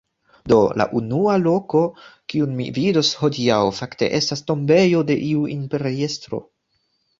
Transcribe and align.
Do, 0.51 0.57
la 0.81 0.85
unua 0.99 1.35
loko, 1.41 1.81
kiun 2.33 2.55
mi 2.61 2.67
vidos 2.79 3.13
hodiaŭ 3.21 3.61
fakte 3.83 4.11
estas 4.21 4.43
tombejo 4.51 5.05
de 5.13 5.21
iu 5.29 5.47
imperiestro 5.61 6.45